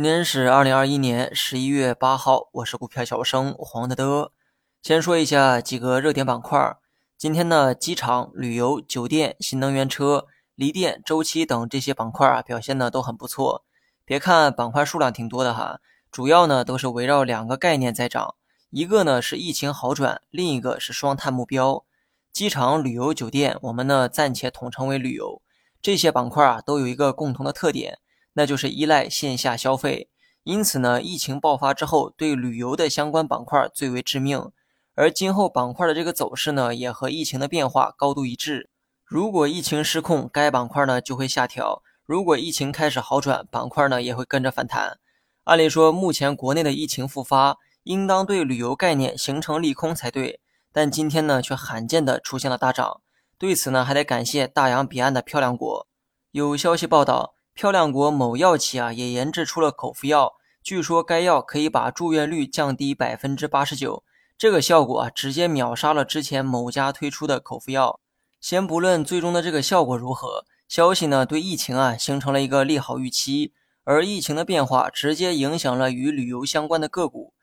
[0.00, 4.32] 今天是二零二一年十一月八号，我是股票小生黄德德。
[4.80, 6.78] 先说一下几个热点板块。
[7.18, 13.66] 今天呢，机场、旅游、酒店、新能源车、锂电、周期等这些板块啊，表现的都很不错。
[14.06, 18.36] 别看板块数量挺多的哈，主要呢都是围绕两个概念在涨，
[18.70, 21.84] 一个呢是疫情好转，另一个是双碳目标。
[22.32, 25.42] 机场、旅游、酒店，我们呢暂且统称为旅游。
[25.82, 27.98] 这些板块啊，都有一个共同的特点。
[28.34, 30.08] 那就是依赖线下消费，
[30.44, 34.50] 因此呢，疫情爆发之后，对旅游的相关板块最为致命。
[34.94, 38.68] 而今后板块的这个走势呢，也和疫情的变化高度一致。
[39.04, 44.98] 如果疫情失控，该板块呢就会下调；如果疫情开始好转，板块呢也会跟着反弹。
[45.44, 50.40] 按理说，目前国内的疫情复发，应当对旅游概念形成利空才对，
[50.72, 53.00] 但今天呢却罕见的出现了大涨。
[53.38, 55.86] 对此呢，还得感谢大洋彼岸的漂亮国。
[56.30, 57.34] 有消息报道。
[57.60, 60.32] 漂亮国某药企啊，也研制出了口服药，
[60.62, 64.02] 据说该药可以把住院率降低百分之八十九。
[64.38, 68.00] 这个效果啊，直接秒杀了之前某家推出的口服药。
[68.40, 73.52] 先不论最终的这个效果如何，消息呢对疫情啊形成了一个利好预期，
[73.84, 77.34] 而疫情的变化直接影响了与旅游相关的个股。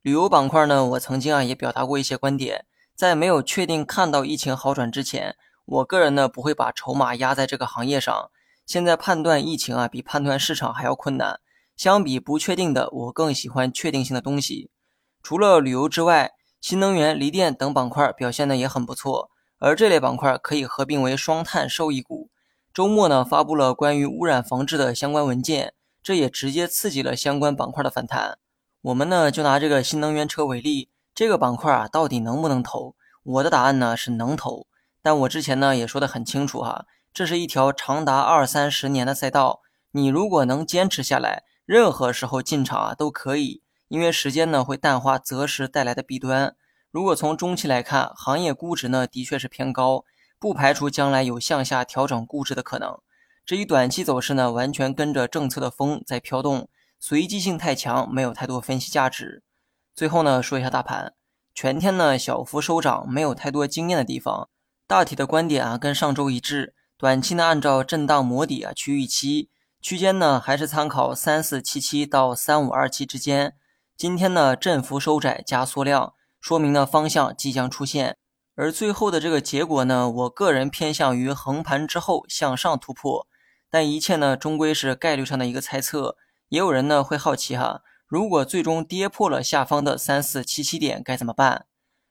[0.00, 8.30] 旅游板块呢，我曾经啊也表达过一些观点，在没有确定看到疫情好转之前，我个人呢不会把筹码压在这个行业上。
[8.66, 11.38] 现在判断疫情啊，比判断市场还要困难。
[11.76, 14.70] 相比不确定的，我更喜欢确定性的东西。
[15.22, 19.30] 除了旅游之外，新能源、锂电等板块表现的也很不错。
[19.58, 22.28] 而这类板块可以合并为双碳受益股。
[22.74, 25.72] 周末呢，发布了关于污染防治的相关文件，
[26.02, 28.36] 这也直接刺激了相关板块的反弹。
[28.82, 32.96] 我们呢，就拿这个新能源车为例，这个板块啊，到底能不能投？
[33.22, 34.66] 我的答案呢是能投。
[35.00, 36.84] 但我之前呢也说的很清楚哈。
[37.16, 46.54] 这是一条长达二三十年的赛道，你如果能坚持下来，任何时候进场啊都可以，因为时间呢会淡化择时带来的弊端。
[46.90, 50.04] 如果从中期来看，行业估值呢的确是偏高，
[50.38, 52.98] 不排除将来有向下调整估值的可能。
[53.46, 56.68] 至于短期走势呢，完全跟着政策的风在飘动，
[57.00, 59.42] 随机性太强，没有太多分析价值。
[59.94, 61.14] 最后呢，说一下大盘，
[61.54, 64.50] 全天呢小幅收涨，没有太多惊艳的地方，
[64.86, 66.74] 大体的观点啊跟上周一致。
[66.98, 69.50] 短期呢，按照震荡磨底啊去预期
[69.82, 73.54] 区间呢，还是参考三四七七到三五二七之间。
[73.98, 78.16] 今天呢，振幅收窄加缩量，说明呢方向即将出现。
[78.54, 83.26] 而最后的这个结果呢，我个人偏向于横盘之后向上突破。
[83.68, 86.16] 但一切呢，终归是概率上的一个猜测。
[86.48, 91.66] 也有人呢会好奇哈，如果最终跌破了下方的三四七七点该怎么办？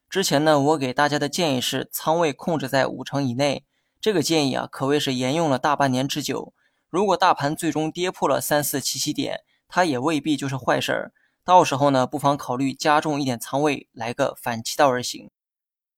[0.08, 3.66] 之前呢，我给大家的建议是仓位控制在五成以内。
[4.00, 6.54] 这个建议啊，可谓是沿用了大半年之久。
[6.90, 11.12] 如果大盘最终跌破了三四七七点，它也未必就是坏事儿。
[11.44, 15.30] 到时候呢，不妨考虑加重一点仓位，来个反其道而行。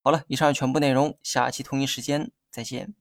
[0.02, 2.94] 好了，以上全部内容，下期同一时间再见。